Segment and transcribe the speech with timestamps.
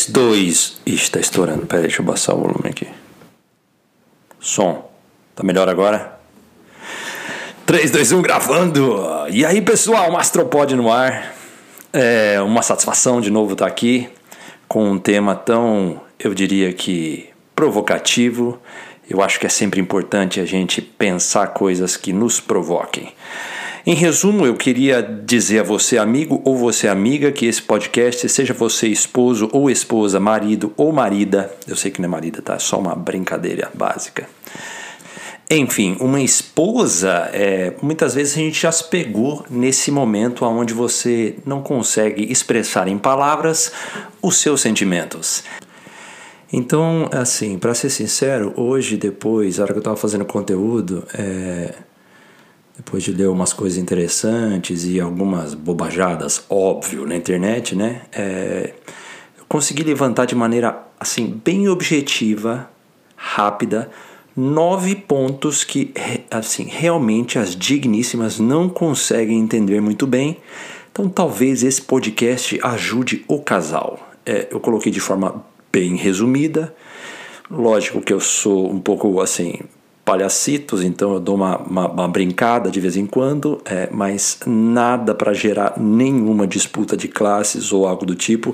[0.00, 0.80] 3, 2.
[0.86, 1.66] Ixi, tá estourando.
[1.66, 2.88] Pera aí, deixa eu baixar o volume aqui.
[4.38, 4.90] Som.
[5.34, 6.18] Tá melhor agora?
[7.66, 8.96] 3, 2, 1, gravando!
[9.30, 11.34] E aí, pessoal, Mastropod no ar.
[11.92, 14.08] É uma satisfação de novo estar aqui
[14.68, 18.60] com um tema tão, eu diria que, provocativo.
[19.08, 23.12] Eu acho que é sempre importante a gente pensar coisas que nos provoquem.
[23.86, 28.52] Em resumo, eu queria dizer a você, amigo ou você, amiga, que esse podcast, seja
[28.52, 32.54] você esposo ou esposa, marido ou marida, eu sei que não é marida, tá?
[32.54, 34.28] É só uma brincadeira básica.
[35.50, 41.36] Enfim, uma esposa, é, muitas vezes a gente já se pegou nesse momento onde você
[41.46, 43.72] não consegue expressar em palavras
[44.22, 45.42] os seus sentimentos.
[46.52, 51.74] Então, assim, para ser sincero, hoje, depois, a hora que eu estava fazendo conteúdo, é,
[52.80, 58.02] depois de ler umas coisas interessantes e algumas bobajadas, óbvio, na internet, né?
[58.10, 58.72] É,
[59.38, 62.70] eu consegui levantar de maneira assim bem objetiva,
[63.14, 63.90] rápida,
[64.34, 65.92] nove pontos que
[66.30, 70.38] assim realmente as digníssimas não conseguem entender muito bem.
[70.90, 74.10] Então talvez esse podcast ajude o casal.
[74.24, 76.74] É, eu coloquei de forma bem resumida.
[77.50, 79.58] Lógico que eu sou um pouco assim
[80.10, 85.14] palhacitos, então eu dou uma, uma, uma brincada de vez em quando, é, mas nada
[85.14, 88.52] para gerar nenhuma disputa de classes ou algo do tipo.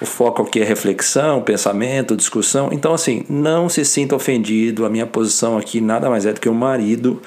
[0.00, 2.68] O foco aqui é reflexão, pensamento, discussão.
[2.70, 4.86] Então, assim, não se sinta ofendido.
[4.86, 7.20] A minha posição aqui nada mais é do que um marido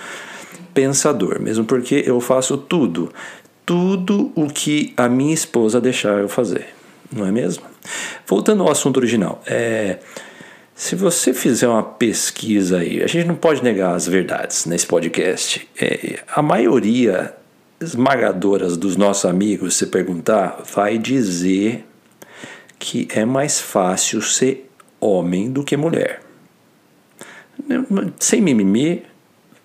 [0.73, 3.11] pensador, mesmo porque eu faço tudo,
[3.65, 6.67] tudo o que a minha esposa deixar eu fazer,
[7.11, 7.65] não é mesmo?
[8.25, 9.99] Voltando ao assunto original, é.
[10.75, 15.65] Se você fizer uma pesquisa aí, a gente não pode negar as verdades nesse podcast.
[15.79, 17.33] É, a maioria
[17.79, 21.85] esmagadora dos nossos amigos, se perguntar, vai dizer
[22.77, 26.21] que é mais fácil ser homem do que mulher.
[28.19, 29.03] Sem mimimi,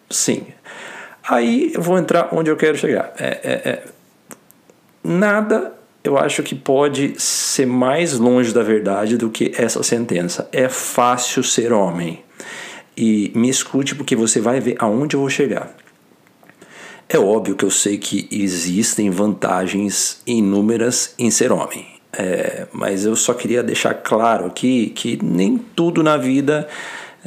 [0.09, 0.47] sim.
[1.29, 3.13] Aí eu vou entrar onde eu quero chegar.
[3.19, 3.85] É, é, é.
[5.03, 10.49] Nada eu acho que pode ser mais longe da verdade do que essa sentença.
[10.53, 12.23] É fácil ser homem.
[12.97, 15.75] E me escute porque você vai ver aonde eu vou chegar.
[17.09, 21.87] É óbvio que eu sei que existem vantagens inúmeras em ser homem.
[22.13, 26.67] É, mas eu só queria deixar claro aqui que nem tudo na vida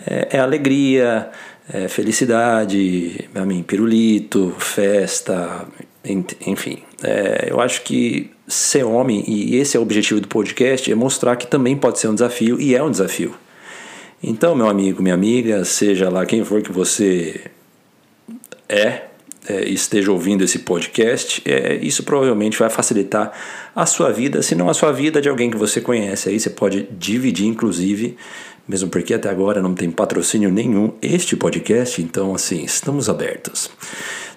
[0.05, 1.29] é, é alegria,
[1.71, 5.65] é felicidade, a mim, pirulito, festa,
[6.45, 6.79] enfim.
[7.01, 11.35] É, eu acho que ser homem, e esse é o objetivo do podcast, é mostrar
[11.35, 13.33] que também pode ser um desafio e é um desafio.
[14.21, 17.41] Então, meu amigo, minha amiga, seja lá quem for que você
[18.69, 19.03] é,
[19.47, 23.31] é esteja ouvindo esse podcast, é, isso provavelmente vai facilitar
[23.75, 26.29] a sua vida, se não a sua vida de alguém que você conhece.
[26.29, 28.15] Aí você pode dividir, inclusive,
[28.67, 33.69] mesmo porque até agora não tem patrocínio nenhum este podcast, então assim, estamos abertos.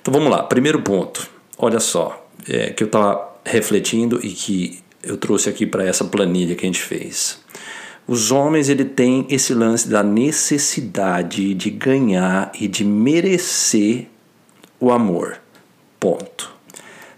[0.00, 5.16] Então vamos lá, primeiro ponto, olha só, é, que eu estava refletindo e que eu
[5.16, 7.40] trouxe aqui para essa planilha que a gente fez.
[8.06, 14.08] Os homens ele tem esse lance da necessidade de ganhar e de merecer
[14.78, 15.38] o amor.
[15.98, 16.54] Ponto.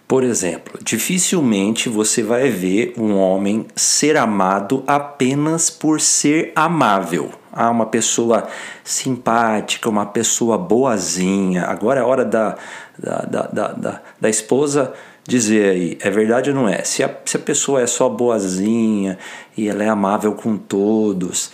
[0.06, 7.30] Por exemplo, dificilmente você vai ver um homem ser amado apenas por ser amável.
[7.52, 8.48] Ah, uma pessoa
[8.82, 11.64] simpática, uma pessoa boazinha.
[11.64, 12.56] Agora é hora da,
[12.98, 14.94] da, da, da, da, da esposa
[15.28, 16.82] dizer aí, é verdade ou não é?
[16.84, 19.18] Se a, se a pessoa é só boazinha
[19.54, 21.52] e ela é amável com todos,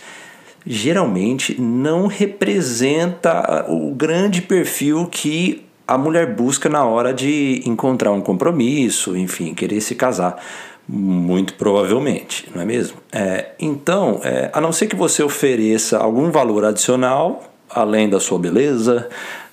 [0.65, 8.21] geralmente não representa o grande perfil que a mulher busca na hora de encontrar um
[8.21, 10.41] compromisso, enfim, querer se casar.
[10.87, 12.97] Muito provavelmente, não é mesmo?
[13.11, 18.39] É, então, é, a não ser que você ofereça algum valor adicional, além da sua
[18.39, 19.09] beleza,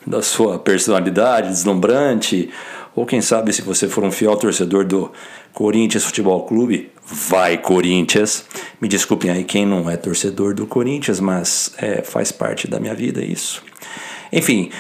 [0.07, 2.51] da sua personalidade deslumbrante,
[2.95, 5.11] ou quem sabe, se você for um fiel torcedor do
[5.53, 8.45] Corinthians Futebol Clube, vai Corinthians.
[8.81, 12.95] Me desculpem aí quem não é torcedor do Corinthians, mas é, faz parte da minha
[12.95, 13.63] vida isso.
[14.31, 14.71] Enfim,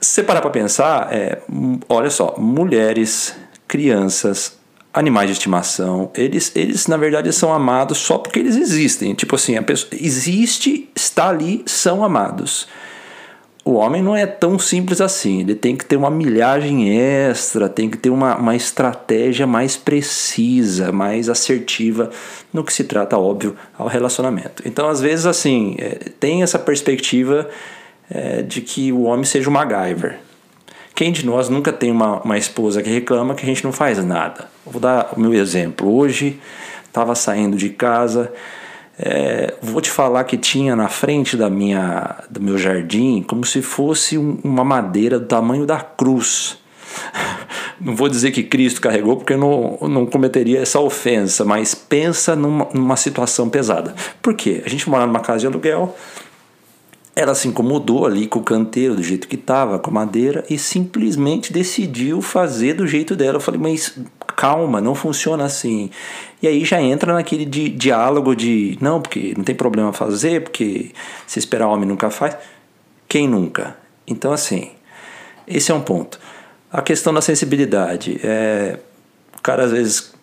[0.00, 1.42] se parar para pensar, é,
[1.88, 3.36] olha só, mulheres,
[3.68, 4.58] crianças,
[4.92, 9.14] animais de estimação, eles, eles na verdade são amados só porque eles existem.
[9.14, 12.66] Tipo assim, a pessoa existe, está ali, são amados
[13.70, 15.40] o homem não é tão simples assim.
[15.40, 20.90] Ele tem que ter uma milhagem extra, tem que ter uma, uma estratégia mais precisa,
[20.90, 22.10] mais assertiva
[22.52, 24.62] no que se trata, óbvio, ao relacionamento.
[24.66, 27.48] Então, às vezes, assim, é, tem essa perspectiva
[28.10, 30.18] é, de que o homem seja um MacGyver.
[30.92, 34.04] Quem de nós nunca tem uma, uma esposa que reclama que a gente não faz
[34.04, 34.50] nada?
[34.66, 35.96] Vou dar o meu exemplo.
[35.96, 36.40] Hoje
[36.86, 38.32] estava saindo de casa.
[39.02, 43.62] É, vou te falar que tinha na frente da minha, do meu jardim como se
[43.62, 46.58] fosse um, uma madeira do tamanho da cruz.
[47.80, 52.36] Não vou dizer que Cristo carregou, porque eu não, não cometeria essa ofensa, mas pensa
[52.36, 53.94] numa, numa situação pesada.
[54.20, 54.60] Por quê?
[54.66, 55.96] A gente mora numa casa de aluguel,
[57.14, 60.56] ela se incomodou ali com o canteiro do jeito que estava, com a madeira, e
[60.56, 63.36] simplesmente decidiu fazer do jeito dela.
[63.36, 63.98] Eu falei, mas
[64.36, 65.90] calma, não funciona assim.
[66.42, 70.92] E aí já entra naquele di diálogo de não, porque não tem problema fazer, porque
[71.26, 72.36] se esperar homem nunca faz.
[73.08, 73.76] Quem nunca?
[74.06, 74.70] Então, assim,
[75.46, 76.18] esse é um ponto.
[76.72, 78.20] A questão da sensibilidade.
[78.22, 78.78] É,
[79.36, 80.14] o cara às vezes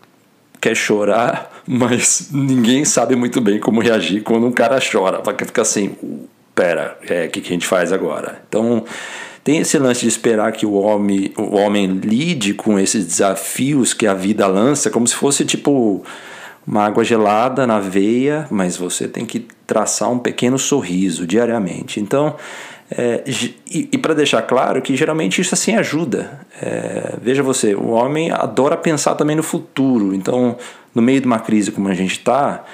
[0.60, 5.20] quer chorar, mas ninguém sabe muito bem como reagir quando um cara chora.
[5.20, 5.96] Porque fica assim,
[6.58, 8.42] pera, o é, que, que a gente faz agora?
[8.50, 8.84] Então,
[9.44, 14.08] tem esse lance de esperar que o homem, o homem lide com esses desafios que
[14.08, 16.04] a vida lança, como se fosse tipo
[16.66, 22.00] uma água gelada na veia, mas você tem que traçar um pequeno sorriso diariamente.
[22.00, 22.36] Então,
[22.90, 26.42] é, e, e para deixar claro que geralmente isso assim ajuda.
[26.60, 30.14] É, veja você, o homem adora pensar também no futuro.
[30.14, 30.58] Então,
[30.94, 32.66] no meio de uma crise como a gente está,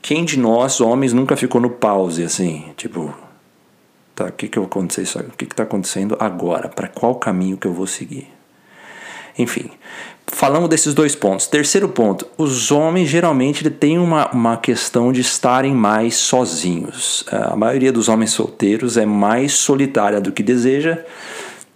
[0.00, 2.72] quem de nós, homens, nunca ficou no pause assim?
[2.76, 3.14] Tipo,
[4.14, 6.68] tá, o que, que, acontecer, o que está acontecendo agora?
[6.68, 8.28] Para qual caminho que eu vou seguir?
[9.38, 9.70] Enfim,
[10.26, 11.46] falamos desses dois pontos.
[11.46, 17.24] Terceiro ponto, os homens geralmente têm uma, uma questão de estarem mais sozinhos.
[17.30, 20.98] A maioria dos homens solteiros é mais solitária do que deseja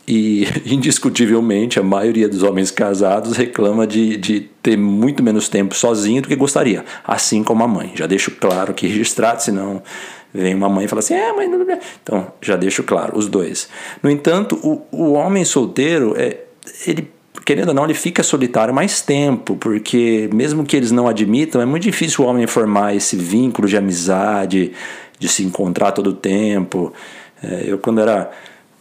[0.06, 6.22] e, indiscutivelmente, a maioria dos homens casados reclama de, de ter muito menos tempo sozinho
[6.22, 7.92] do que gostaria, assim como a mãe.
[7.94, 9.82] Já deixo claro que registrado, senão
[10.32, 11.66] vem uma mãe e fala assim: é, mãe, não...
[12.02, 13.68] então já deixo claro, os dois.
[14.02, 16.38] No entanto, o, o homem solteiro, é,
[16.86, 17.08] ele
[17.44, 21.66] querendo ou não, ele fica solitário mais tempo, porque mesmo que eles não admitam, é
[21.66, 24.72] muito difícil o homem formar esse vínculo de amizade,
[25.18, 26.92] de se encontrar todo o tempo.
[27.42, 28.30] É, eu, quando era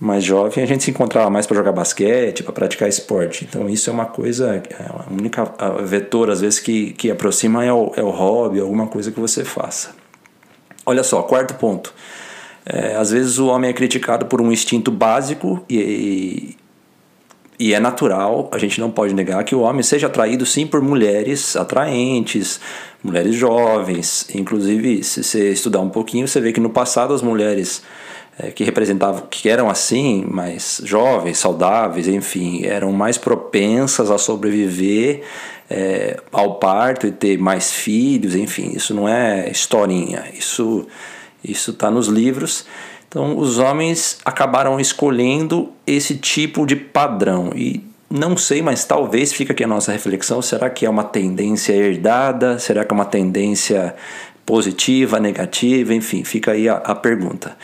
[0.01, 3.45] mais jovem, a gente se encontrava mais para jogar basquete, para praticar esporte.
[3.47, 5.45] Então isso é uma coisa, é a única
[5.83, 9.45] vetor às vezes que, que aproxima é o, é o hobby, alguma coisa que você
[9.45, 9.91] faça.
[10.87, 11.93] Olha só, quarto ponto.
[12.65, 16.55] É, às vezes o homem é criticado por um instinto básico e,
[17.59, 20.81] e é natural, a gente não pode negar que o homem seja atraído sim por
[20.81, 22.59] mulheres atraentes,
[23.03, 24.27] mulheres jovens.
[24.33, 27.83] Inclusive, se você estudar um pouquinho, você vê que no passado as mulheres
[28.41, 35.21] é, que representavam, que eram assim, mais jovens, saudáveis, enfim, eram mais propensas a sobreviver
[35.69, 40.87] é, ao parto e ter mais filhos, enfim, isso não é historinha, isso
[41.43, 42.65] isso está nos livros.
[43.07, 49.53] Então, os homens acabaram escolhendo esse tipo de padrão e não sei, mas talvez fica
[49.53, 50.41] aqui a nossa reflexão.
[50.41, 52.59] Será que é uma tendência herdada?
[52.59, 53.95] Será que é uma tendência
[54.45, 55.93] positiva, negativa?
[55.93, 57.57] Enfim, fica aí a, a pergunta.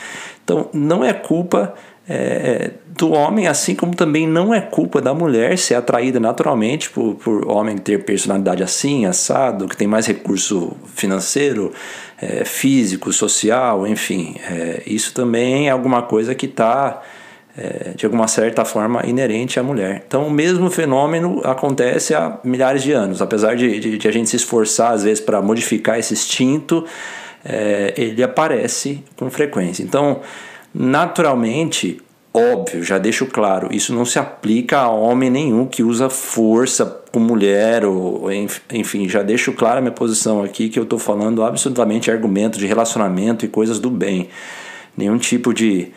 [0.44, 1.74] Então, não é culpa
[2.10, 7.16] é, do homem, assim como também não é culpa da mulher ser atraída naturalmente por,
[7.16, 11.74] por homem ter personalidade assim, assado, que tem mais recurso financeiro,
[12.20, 14.36] é, físico, social, enfim.
[14.50, 17.02] É, isso também é alguma coisa que está,
[17.58, 20.04] é, de alguma certa forma, inerente à mulher.
[20.08, 23.22] Então, o mesmo fenômeno acontece há milhares de anos.
[23.22, 26.86] Apesar de, de, de a gente se esforçar, às vezes, para modificar esse instinto
[27.48, 29.82] é, ele aparece com frequência.
[29.82, 30.20] Então,
[30.74, 32.02] naturalmente,
[32.34, 37.20] óbvio, já deixo claro, isso não se aplica a homem nenhum que usa força com
[37.20, 38.30] mulher, ou
[38.72, 42.68] enfim, já deixo clara a minha posição aqui que eu estou falando absolutamente argumento de
[42.68, 44.30] relacionamento e coisas do bem.
[44.96, 45.92] Nenhum tipo de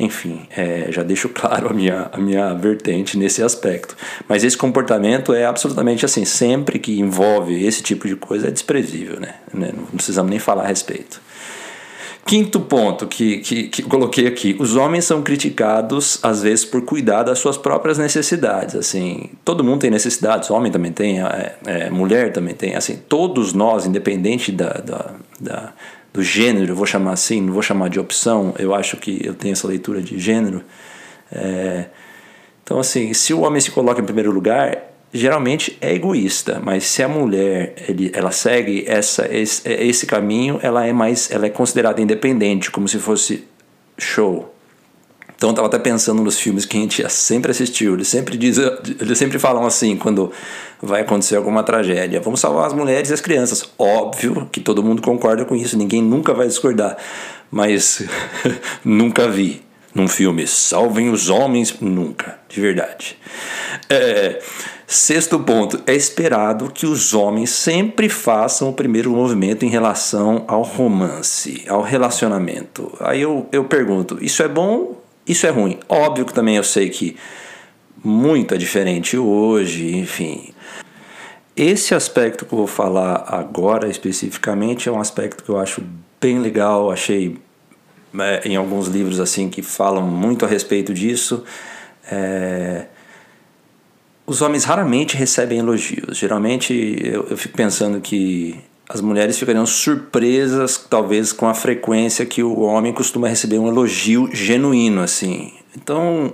[0.00, 3.94] enfim, é, já deixo claro a minha, a minha vertente nesse aspecto.
[4.26, 9.20] Mas esse comportamento é absolutamente assim, sempre que envolve esse tipo de coisa é desprezível,
[9.20, 9.34] né?
[9.52, 9.70] né?
[9.76, 11.20] Não precisamos nem falar a respeito.
[12.24, 17.22] Quinto ponto que, que, que coloquei aqui: os homens são criticados às vezes por cuidar
[17.22, 18.76] das suas próprias necessidades.
[18.76, 22.76] Assim, todo mundo tem necessidades, homem também tem, é, é, mulher também tem.
[22.76, 25.72] Assim, todos nós, independente da, da, da
[26.12, 29.52] do gênero, vou chamar assim, não vou chamar de opção, eu acho que eu tenho
[29.52, 30.62] essa leitura de gênero.
[31.30, 31.86] É,
[32.62, 37.02] então, assim, se o homem se coloca em primeiro lugar, geralmente é egoísta, mas se
[37.02, 42.00] a mulher ele, ela segue essa, esse, esse caminho, ela é mais, ela é considerada
[42.00, 43.44] independente, como se fosse
[43.98, 44.54] show.
[45.40, 47.94] Então eu estava até pensando nos filmes que a gente sempre assistiu.
[47.94, 48.70] Eles sempre dizem,
[49.00, 50.30] eles sempre falam assim quando
[50.82, 52.20] vai acontecer alguma tragédia.
[52.20, 53.64] Vamos salvar as mulheres e as crianças.
[53.78, 56.94] Óbvio que todo mundo concorda com isso, ninguém nunca vai discordar.
[57.50, 58.02] Mas
[58.84, 59.62] nunca vi.
[59.94, 63.16] num filme Salvem os Homens, nunca, de verdade.
[63.88, 64.42] É,
[64.86, 70.60] sexto ponto, é esperado que os homens sempre façam o primeiro movimento em relação ao
[70.60, 72.92] romance, ao relacionamento.
[73.00, 74.99] Aí eu, eu pergunto, isso é bom?
[75.30, 75.78] Isso é ruim?
[75.88, 77.16] Óbvio que também eu sei que
[78.02, 80.52] muito é diferente hoje, enfim.
[81.56, 85.84] Esse aspecto que eu vou falar agora especificamente é um aspecto que eu acho
[86.20, 87.38] bem legal, achei
[88.18, 91.44] é, em alguns livros assim que falam muito a respeito disso.
[92.10, 92.86] É,
[94.26, 96.18] os homens raramente recebem elogios.
[96.18, 98.58] Geralmente eu, eu fico pensando que
[98.92, 104.28] as mulheres ficariam surpresas, talvez, com a frequência que o homem costuma receber um elogio
[104.32, 105.52] genuíno, assim.
[105.76, 106.32] Então,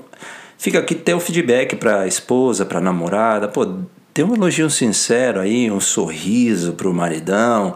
[0.57, 3.67] fica aqui ter o feedback para a esposa, para a namorada, pô,
[4.15, 7.75] dê um elogio sincero aí, um sorriso para o maridão.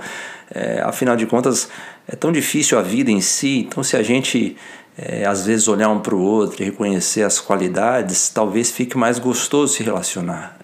[0.51, 1.69] É, afinal de contas,
[2.09, 4.57] é tão difícil a vida em si, então se a gente
[4.97, 9.19] é, às vezes olhar um para o outro e reconhecer as qualidades, talvez fique mais
[9.19, 10.60] gostoso se relacionar.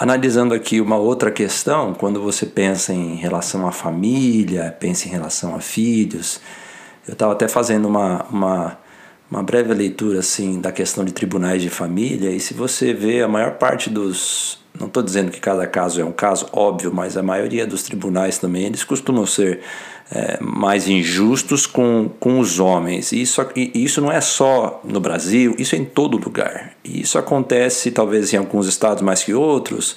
[0.00, 5.54] Analisando aqui uma outra questão, quando você pensa em relação à família, pensa em relação
[5.54, 6.40] a filhos,
[7.06, 8.78] eu estava até fazendo uma, uma,
[9.30, 13.28] uma breve leitura assim da questão de tribunais de família, e se você vê a
[13.28, 17.22] maior parte dos, não estou dizendo que cada caso é um caso, óbvio, mas a
[17.22, 19.60] maioria dos tribunais também, eles costumam ser
[20.12, 23.12] é, mais injustos com, com os homens.
[23.12, 26.72] E isso, isso não é só no Brasil, isso é em todo lugar.
[26.84, 29.96] E isso acontece talvez em alguns estados mais que outros,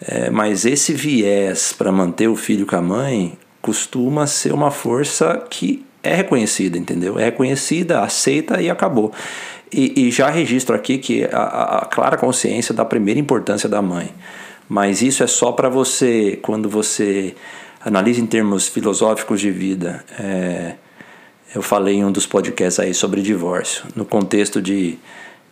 [0.00, 5.42] é, mas esse viés para manter o filho com a mãe costuma ser uma força
[5.48, 7.18] que é reconhecida, entendeu?
[7.18, 9.12] É reconhecida, aceita e acabou.
[9.72, 14.10] E, e já registro aqui que a, a, clara consciência da primeira importância da mãe.
[14.68, 17.34] Mas isso é só para você, quando você
[17.84, 20.04] analisa em termos filosóficos de vida.
[20.18, 20.74] É,
[21.54, 24.98] eu falei em um dos podcasts aí sobre divórcio, no contexto de,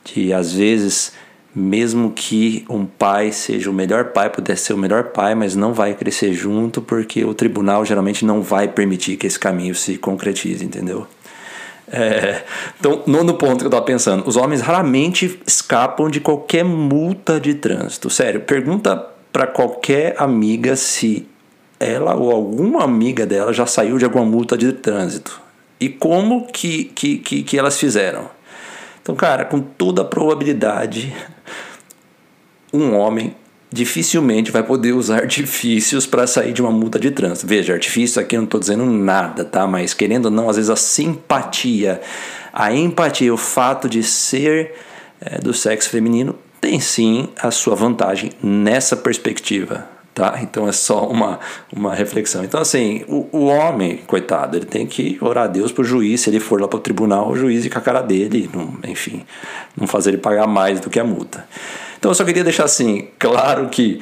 [0.02, 1.12] de às vezes,
[1.54, 5.74] mesmo que um pai seja o melhor pai, puder ser o melhor pai, mas não
[5.74, 10.64] vai crescer junto porque o tribunal geralmente não vai permitir que esse caminho se concretize,
[10.64, 11.06] entendeu?
[11.86, 12.42] É,
[12.80, 17.54] então, nono ponto que eu estava pensando: os homens raramente escapam de qualquer multa de
[17.54, 18.08] trânsito.
[18.08, 21.26] Sério, pergunta para qualquer amiga se
[21.82, 25.40] ela ou alguma amiga dela já saiu de alguma multa de trânsito.
[25.80, 28.30] E como que, que, que, que elas fizeram?
[29.02, 31.12] Então, cara, com toda a probabilidade,
[32.72, 33.34] um homem
[33.72, 37.46] dificilmente vai poder usar artifícios para sair de uma multa de trânsito.
[37.46, 39.66] Veja, artifício aqui eu não estou dizendo nada, tá?
[39.66, 42.00] Mas querendo ou não, às vezes a simpatia,
[42.52, 44.74] a empatia, o fato de ser
[45.20, 49.91] é, do sexo feminino tem sim a sua vantagem nessa perspectiva.
[50.14, 50.40] Tá?
[50.42, 51.40] Então é só uma,
[51.74, 52.44] uma reflexão.
[52.44, 56.28] Então, assim, o, o homem, coitado, ele tem que orar a Deus pro juiz, se
[56.28, 59.24] ele for lá para o tribunal, o juiz ir com a cara dele, não, enfim,
[59.74, 61.46] não fazer ele pagar mais do que a multa.
[61.98, 64.00] Então eu só queria deixar assim, claro que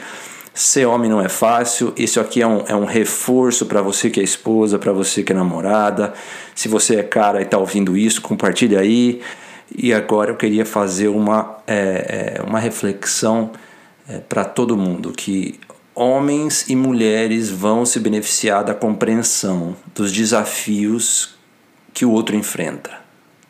[0.52, 1.92] ser homem não é fácil.
[1.96, 5.32] Isso aqui é um, é um reforço para você que é esposa, para você que
[5.32, 6.12] é namorada.
[6.54, 9.20] Se você é cara e está ouvindo isso, compartilha aí.
[9.74, 13.52] E agora eu queria fazer uma, é, é, uma reflexão
[14.08, 15.60] é, para todo mundo que
[16.00, 21.34] homens e mulheres vão se beneficiar da compreensão dos desafios
[21.92, 22.90] que o outro enfrenta.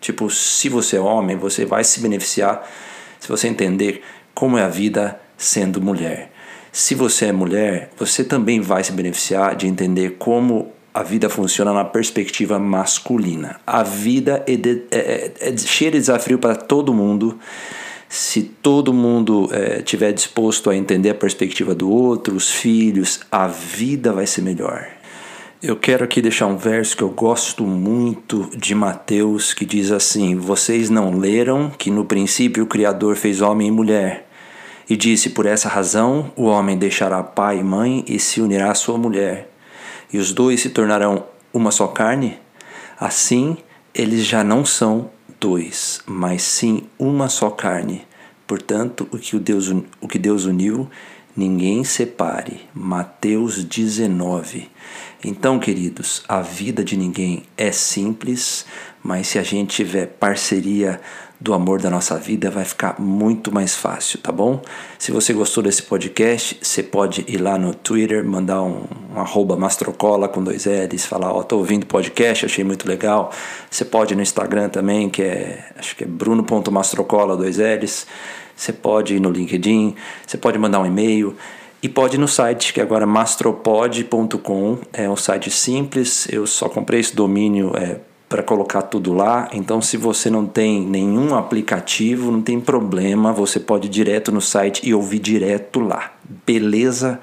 [0.00, 2.68] Tipo, se você é homem, você vai se beneficiar
[3.20, 4.02] se você entender
[4.34, 6.32] como é a vida sendo mulher.
[6.72, 11.72] Se você é mulher, você também vai se beneficiar de entender como a vida funciona
[11.72, 13.60] na perspectiva masculina.
[13.64, 14.98] A vida é, de, é,
[15.40, 17.38] é, é cheia de desafio para todo mundo.
[18.12, 24.12] Se todo mundo é, disposto a entender a perspectiva do outro, os filhos, a vida
[24.12, 24.84] vai ser melhor.
[25.62, 30.34] Eu quero aqui deixar um verso que eu gosto muito de Mateus, que diz assim:
[30.34, 34.28] Vocês não leram que no princípio o Criador fez homem e mulher?
[34.88, 38.74] E disse: Por essa razão o homem deixará pai e mãe e se unirá à
[38.74, 39.52] sua mulher,
[40.12, 42.38] e os dois se tornarão uma só carne?
[42.98, 43.56] Assim,
[43.94, 48.06] eles já não são dois, mas sim uma só carne.
[48.46, 50.88] Portanto, o que Deus, o que Deus uniu,
[51.34, 52.60] ninguém separe.
[52.74, 54.68] Mateus 19.
[55.24, 58.66] Então, queridos, a vida de ninguém é simples,
[59.02, 61.00] mas se a gente tiver parceria
[61.40, 64.60] do amor da nossa vida, vai ficar muito mais fácil, tá bom?
[64.98, 69.56] Se você gostou desse podcast, você pode ir lá no Twitter, mandar um, um arroba
[69.56, 73.32] mastrocola com dois L's, falar, ó, oh, tô ouvindo podcast, achei muito legal.
[73.70, 78.06] Você pode ir no Instagram também, que é, acho que é bruno.mastrocola, dois L's.
[78.54, 79.94] Você pode ir no LinkedIn,
[80.26, 81.34] você pode mandar um e-mail.
[81.82, 86.68] E pode ir no site, que agora é mastropod.com, é um site simples, eu só
[86.68, 89.50] comprei esse domínio é, para colocar tudo lá.
[89.52, 94.40] Então, se você não tem nenhum aplicativo, não tem problema, você pode ir direto no
[94.40, 96.12] site e ouvir direto lá.
[96.46, 97.18] Beleza?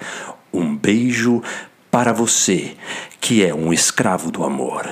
[0.53, 1.41] Um beijo
[1.89, 2.75] para você
[3.21, 4.85] que é um escravo do amor.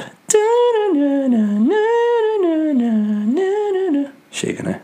[4.32, 4.82] Chega, né?